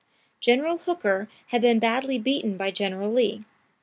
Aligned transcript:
General 0.39 0.79
Hooker 0.79 1.29
had 1.49 1.61
been 1.61 1.77
badly 1.77 2.17
beaten 2.17 2.57
by 2.57 2.71
General 2.71 3.11
Lee. 3.11 3.45